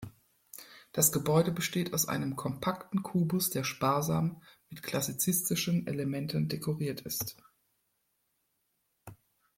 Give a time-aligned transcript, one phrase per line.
[0.93, 7.35] Das Gebäude besteht aus einem kompakten Kubus, der sparsam mit klassizistischen Elementen dekoriert ist.